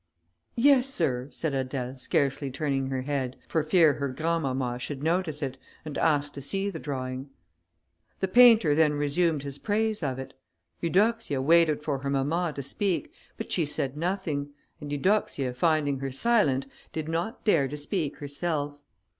"Yes, 0.55 0.89
sir," 0.91 1.27
said 1.29 1.53
Adèle, 1.53 1.95
scarcely 1.99 2.49
turning 2.49 2.87
her 2.87 3.03
head, 3.03 3.37
for 3.47 3.61
fear 3.61 3.93
her 3.93 4.09
grandmamma 4.09 4.79
should 4.79 5.03
notice 5.03 5.43
it, 5.43 5.59
and 5.85 5.95
ask 5.95 6.33
to 6.33 6.41
see 6.41 6.71
the 6.71 6.79
drawing. 6.79 7.29
The 8.19 8.27
painter 8.27 8.73
then 8.73 8.93
resumed 8.93 9.43
his 9.43 9.59
praise 9.59 10.01
of 10.01 10.17
it. 10.17 10.33
Eudoxia 10.81 11.39
waited 11.39 11.83
for 11.83 11.99
her 11.99 12.09
mamma 12.09 12.51
to 12.55 12.63
speak, 12.63 13.13
but 13.37 13.51
she 13.51 13.63
said 13.63 13.95
nothing, 13.95 14.49
and 14.79 14.91
Eudoxia 14.91 15.53
finding 15.53 15.99
her 15.99 16.11
silent, 16.11 16.65
did 16.91 17.07
not 17.07 17.43
dare 17.43 17.67
to 17.67 17.77
speak 17.77 18.17
herself. 18.17 18.79